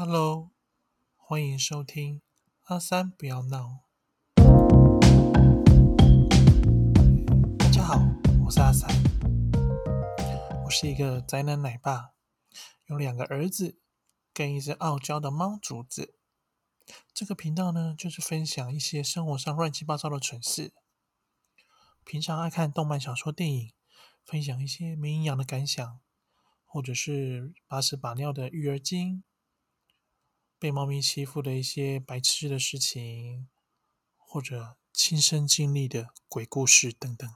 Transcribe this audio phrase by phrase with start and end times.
[0.00, 0.52] Hello，
[1.16, 2.22] 欢迎收听
[2.66, 3.80] 阿三不要闹。
[7.58, 7.98] 大家好，
[8.44, 8.88] 我是阿三，
[10.64, 12.12] 我是一个宅男奶爸，
[12.86, 13.80] 有两个儿子
[14.32, 16.14] 跟一只傲娇的猫主子。
[17.12, 20.72] 这个频道呢，就是分享一些生活上乱七八糟的蠢事。
[22.04, 23.72] 平常爱看动漫、小说、电影，
[24.24, 25.98] 分享一些没营养的感想，
[26.64, 29.24] 或者是把屎把尿的育儿经。
[30.58, 33.48] 被猫咪欺负的一些白痴的事情，
[34.16, 37.32] 或者亲身经历的鬼故事等等，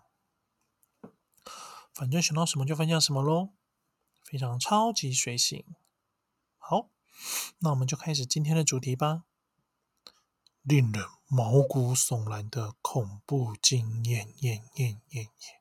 [1.94, 3.50] 反正想到什么就分享什么喽，
[4.24, 5.64] 非常超级随性。
[6.58, 6.90] 好，
[7.60, 9.24] 那我们就开始今天的主题吧。
[10.62, 15.60] 令人毛骨悚然的恐怖经验，验验验验。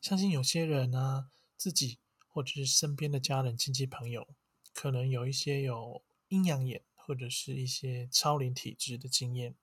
[0.00, 4.28] 相信有些人呢，自己或者是身边的家人、亲戚、朋友。
[4.76, 9.54] 可能有一些有阴阳眼或者是一些超灵体质的经验，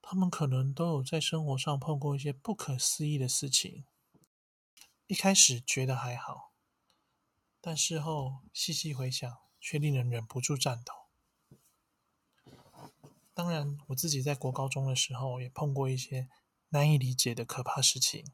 [0.00, 3.84] 他们可能都有在生活上碰过一些不可思议的事情。
[5.08, 6.52] 一开始觉得还好，
[7.60, 10.92] 但事后细细回想，却令人忍不住颤抖。
[13.34, 16.28] 当然，我自己在国高中的时候也碰过一些
[16.68, 18.24] 难以理解的可怕事情，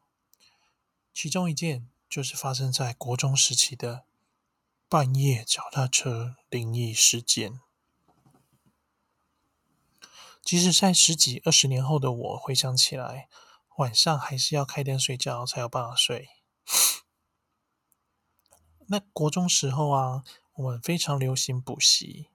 [1.15, 4.05] 其中一件就是发生在国中时期的。
[4.95, 7.59] 半夜脚踏车灵异事件，
[10.41, 13.29] 即使在十几二十年后的我回想起来，
[13.79, 16.29] 晚上还是要开灯睡觉才有办法睡。
[18.87, 20.23] 那国中时候啊，
[20.53, 22.29] 我们非常流行补习，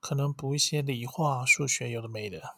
[0.00, 2.56] 可能补一些理化、数学有的没的，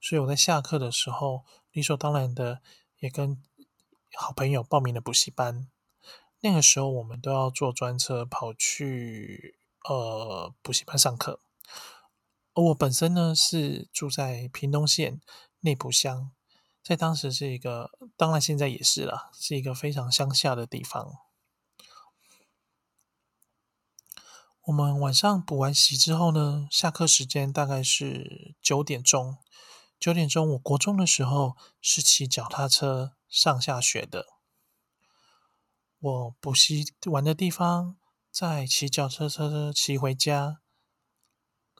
[0.00, 2.62] 所以我在下课的时候，理所当然的
[3.00, 3.42] 也跟
[4.14, 5.68] 好朋友报名了补习班。
[6.44, 9.56] 那个时候，我们都要坐专车跑去
[9.88, 11.40] 呃补习班上课。
[12.52, 15.22] 而我本身呢是住在屏东县
[15.60, 16.30] 内埔乡，
[16.82, 21.14] 在当时是一个，当然现在也是了，是一个非常乡下的地方。
[24.64, 29.38] 我们晚上补完习之后呢，下课时间大概是九点钟。
[29.98, 34.33] 九点钟，我国中的时候是骑脚踏车上下学的。
[36.04, 37.96] 我补习玩的地方，
[38.30, 40.60] 在骑脚车车车骑回家，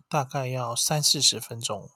[0.09, 1.91] 大概要三四十分钟。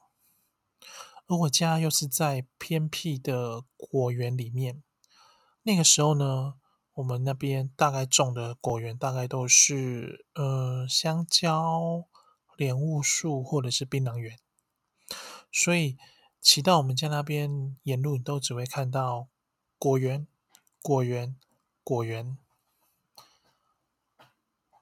[1.27, 4.83] 而我家又是在偏僻的果园里面。
[5.63, 6.57] 那个时候呢，
[6.93, 12.07] 我们那边大概种的果园大概都是呃香蕉、
[12.59, 14.39] 莲雾树或者是槟榔园，
[15.51, 15.97] 所以
[16.43, 19.29] 骑到我们家那边，沿路都只会看到
[19.79, 20.29] 果园，
[20.83, 21.35] 果园。
[21.89, 22.37] 果园，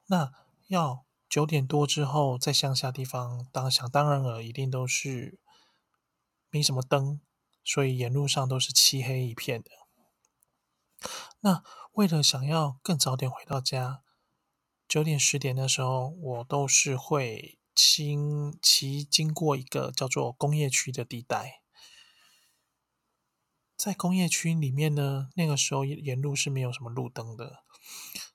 [0.07, 0.33] 那
[0.67, 5.39] 要九点多之后，在乡下地方，当想当然了，一定都是
[6.51, 7.21] 没什么灯，
[7.63, 9.71] 所以沿路上都是漆黑一片的。
[11.39, 11.63] 那
[11.93, 14.03] 为了想要更早点回到家，
[14.89, 18.17] 九点十点的时候，我都是会骑
[18.61, 21.63] 骑经过一个叫做工业区的地带。
[23.77, 27.63] 在工业区里面呢，那个时候沿路是没有什么路灯的。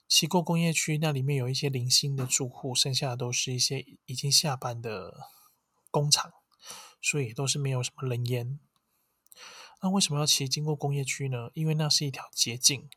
[0.07, 5.29] 骑过工业区，那里面有一些零星的住户，剩下的都是一些已经下班的
[5.89, 6.31] 工厂，
[7.01, 8.59] 所以都是没有什么人烟。
[9.81, 11.49] 那为什么要骑经过工业区呢？
[11.53, 12.87] 因为那是一条捷径。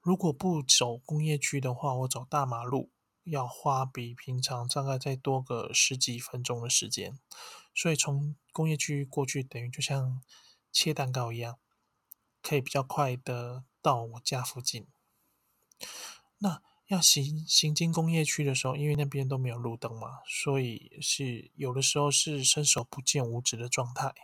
[0.00, 2.90] 如果不走工业区的话，我走大马路
[3.24, 7.18] 要花比平常大概再多个十几分钟的时间。
[7.74, 10.22] 所以从工业区过去，等于就像。
[10.72, 11.58] 切蛋糕一样，
[12.42, 14.86] 可以比较快的到我家附近。
[16.38, 24.14] 那要行行经工业区的时候，因为那边都没有路灯嘛，所以是有的时候是伸手不见五指的状态。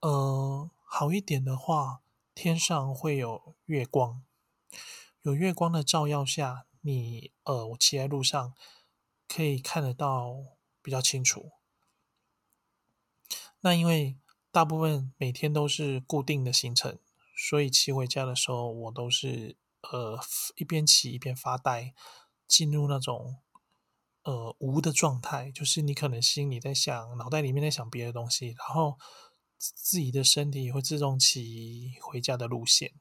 [0.00, 2.02] 呃，好一点的话，
[2.34, 4.24] 天上会有月光，
[5.22, 8.54] 有月光的照耀下，你呃，我骑在路上
[9.28, 10.34] 可以看得到
[10.82, 11.52] 比较清楚。
[13.60, 14.16] 那因为。
[14.52, 16.98] 大部分每天都是固定的行程，
[17.36, 20.18] 所以骑回家的时候，我都是呃
[20.56, 21.94] 一边骑一边发呆，
[22.48, 23.36] 进入那种
[24.24, 28.98] 呃无的状态，就是你可能心里在想，脑袋里面在想别的东西，然后
[29.56, 32.94] 自己的身体会自动骑回家的路线。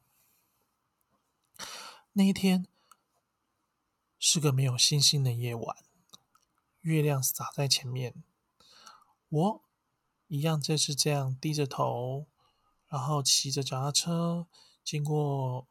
[2.14, 2.68] 那一天
[4.20, 5.78] 是个没有星星的夜晚，
[6.82, 8.14] 月亮洒在前面，
[9.30, 9.69] 我。
[10.30, 12.28] 一样，这是这样低着头，
[12.88, 14.48] 然后骑着脚踏车
[14.84, 15.68] 经过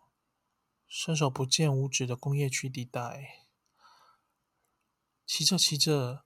[0.89, 3.47] 伸手不见五指的工业区地带。
[5.25, 6.25] 骑着骑着，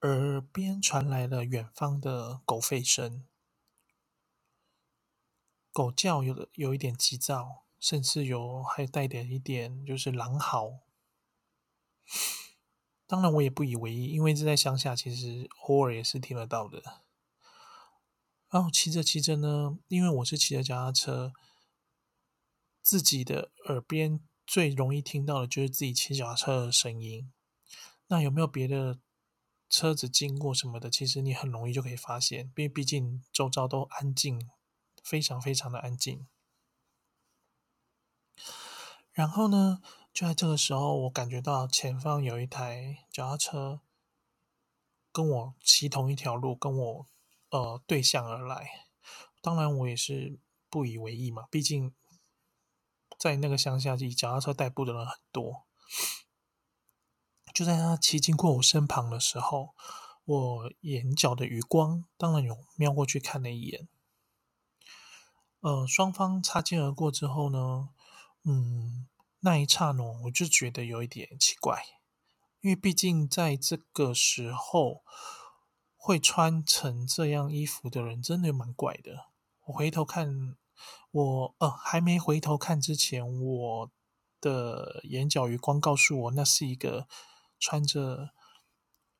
[0.00, 3.26] 耳边传来了远方的狗吠声，
[5.70, 10.78] 狗叫有的有一点急躁，甚至有还带点一点就是狼嚎。
[13.06, 17.02] 当然我也不以为意，因为这在乡下其实偶尔也是听得到的。
[18.50, 21.32] 然后骑着骑着呢，因为我是骑着脚踏车，
[22.82, 27.30] 自己的耳边最容易听到的就是自己骑脚踏车的声音。
[28.06, 28.98] 那有没有别的
[29.68, 30.88] 车子经过什么的？
[30.88, 34.48] 其实你很容易就可以发现，因为毕竟周遭都安静，
[35.02, 36.26] 非常非常的安静。
[39.12, 43.80] 然后呢，就在这个时候，我感觉到前方有一台脚踏车
[45.12, 47.06] 跟我骑同一条路，跟我
[47.50, 48.68] 呃对象而来。
[49.40, 51.94] 当然，我也是不以为意嘛，毕竟
[53.18, 55.66] 在那个乡下，以脚踏车代步的人很多。
[57.54, 59.74] 就在他骑经过我身旁的时候，
[60.24, 63.88] 我眼角的余光当然有瞄过去看了一眼。
[65.60, 67.88] 呃，双方擦肩而过之后呢，
[68.44, 69.08] 嗯，
[69.40, 71.82] 那一刹那我就觉得有一点奇怪，
[72.60, 75.02] 因为毕竟在这个时候
[75.98, 79.26] 会穿成这样衣服的人真的蛮怪的。
[79.66, 80.56] 我回头看，
[81.10, 83.90] 我呃还没回头看之前，我
[84.40, 87.06] 的眼角余光告诉我，那是一个。
[87.60, 88.30] 穿着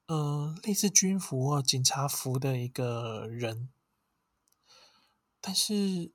[0.07, 3.69] 呃类似军服或警察服的一个人，
[5.41, 6.13] 但是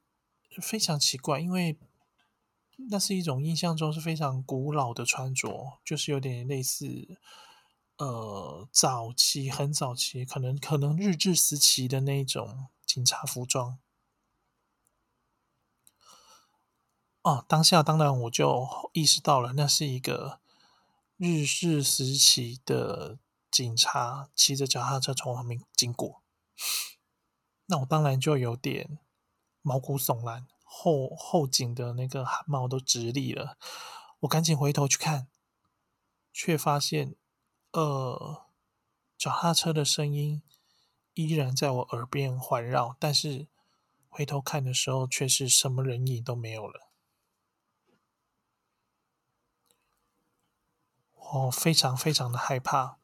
[0.62, 1.77] 非常奇怪，因为
[2.89, 7.18] 那是一种印象中是非常古老的穿着，就是有点类似
[7.98, 13.80] 呃早期很早期，可能可能日治时期的那种警察服装。
[17.22, 20.40] 哦，当下当然我就意识到了，那是一个。
[21.16, 23.18] 日式时期的
[23.50, 26.22] 警察骑着脚踏车从旁边经过，
[27.68, 28.98] 那我当然就有点
[29.62, 33.57] 毛骨悚然，后后颈的那个汗毛都直立了。
[34.22, 35.28] 我赶紧回头去看，
[36.34, 37.16] 却发现，
[37.74, 38.46] 呃，
[39.18, 40.44] 脚踏车的声音
[41.16, 43.48] 依然在我耳边环绕，但是
[44.08, 46.92] 回头看的时候，却是什么人影都没有了。
[51.16, 53.00] 我非常非常的害怕，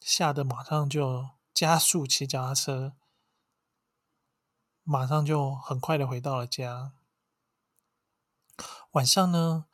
[0.00, 2.94] 吓得马上就加速骑脚踏车，
[4.84, 6.92] 马上就很快的回到了家。
[8.92, 9.66] 晚上呢，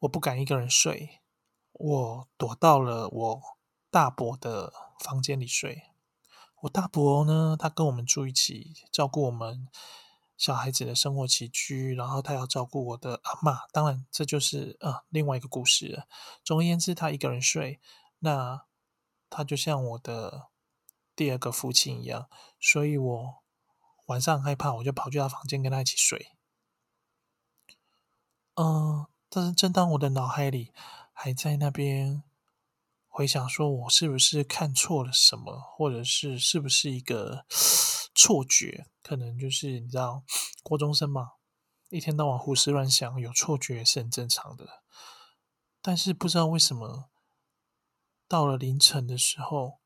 [0.00, 1.19] 我不敢一个人睡，
[1.82, 3.42] 我躲到了我
[3.90, 5.84] 大伯的房间里睡。
[6.60, 9.68] 我大伯呢，他跟我们住一起，照顾我们。
[10.36, 16.08] 小孩子的生活起居，然后他要照顾我的阿妈，当然这就是呃另外一个故事了。
[16.42, 17.78] 总而言之，他一个人睡，
[18.20, 18.64] 那
[19.28, 20.48] 他就像我的
[21.14, 23.42] 第二个父亲一样，所以我
[24.06, 26.32] 晚上害怕，我就跑去他房间跟他一起睡。
[28.54, 30.72] 嗯，但是正当我的脑海里
[31.22, 32.22] 还在那边
[33.06, 37.44] 回想，说我是不是看错了什么，或者是是不是一个。
[38.12, 40.24] 错觉可能就是你知道，
[40.62, 41.32] 高中生嘛，
[41.90, 44.82] 一天到晚胡思乱想，有错觉是很正常的。
[45.82, 47.10] 但是不知道为什么，
[48.26, 49.80] 到了凌晨的时候，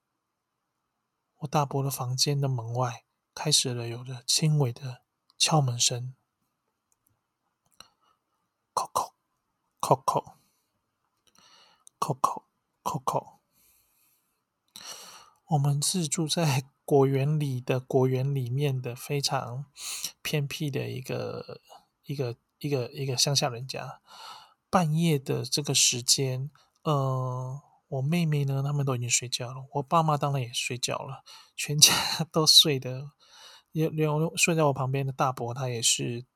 [1.39, 5.03] 我大伯的房间的门外开始了有着轻微的
[5.37, 6.15] 敲门声，
[8.73, 9.13] 叩叩
[9.81, 10.34] 叩叩
[11.99, 13.39] Coco，Coco，。
[15.47, 16.71] 我们是住在。
[16.87, 19.65] 果园里的果园里面的非常
[20.21, 21.63] 偏僻的一个
[22.03, 24.03] 一个一个一个乡下人家，
[24.69, 26.51] 半夜的这个时间，
[26.83, 27.59] 呃，
[27.89, 31.25] 我妹妹呢，他们都已经睡觉了，我爸妈当然也睡觉了，
[31.57, 31.91] 全家
[32.31, 33.13] 都睡的，
[33.73, 36.27] 连连睡在我旁边的大伯，他也是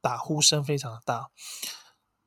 [0.00, 1.32] 打呼声非常的大，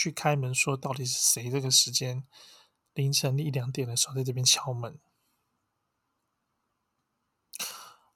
[0.00, 1.50] 去开门，说到底是谁？
[1.50, 2.26] 这个时间
[2.94, 4.98] 凌晨一两点的时候，在这边敲门。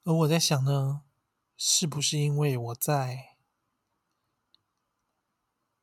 [0.03, 1.03] 而我在想呢，
[1.55, 3.35] 是不是因为我在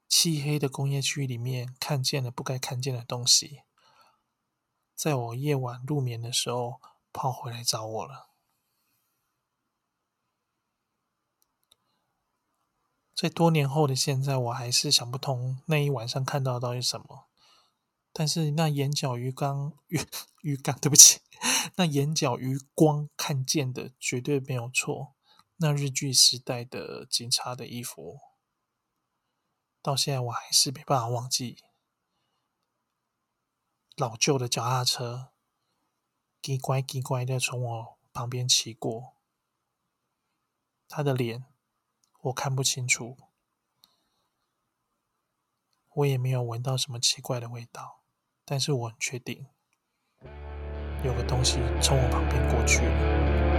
[0.09, 3.63] 漆黑的工业区里面看见了不该看见的东西，
[4.97, 6.81] 在我夜晚入眠的时候
[7.13, 8.32] 跑回来找我了。
[13.23, 17.29] 在多年后的现在，我还是想不通那一晚上看到的到底什么。
[18.12, 20.00] 但是那眼角余光余
[20.41, 21.21] 余光，对不起，
[21.76, 25.14] 那眼角余光看见的绝对没有错。
[25.59, 28.19] 那日剧时代的警察的衣服，
[29.81, 31.59] 到现在我还是没办法忘记。
[33.95, 35.29] 老旧的脚踏车，
[36.43, 39.14] 叽乖叽乖的从我旁边骑过，
[40.88, 41.45] 他的脸
[42.23, 43.17] 我看不清楚，
[45.95, 48.05] 我也没有闻到什么奇怪的味道，
[48.45, 49.49] 但是我很确定，
[51.05, 53.52] 有个东西从我旁边过去了。